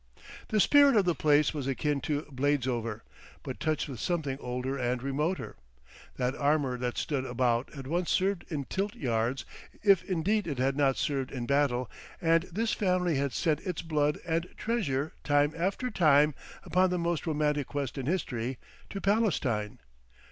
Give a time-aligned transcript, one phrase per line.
[0.47, 3.01] The spirit of the place was akin to Bladesover,
[3.43, 5.57] but touched with something older and remoter.
[6.17, 9.45] That armour that stood about had once served in tilt yards,
[9.83, 11.87] if indeed it had not served in battle,
[12.19, 16.33] and this family had sent its blood and treasure, time after time,
[16.63, 18.57] upon the most romantic quest in history,
[18.89, 19.77] to Palestine.